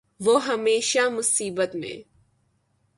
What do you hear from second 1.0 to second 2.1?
مصیبت میں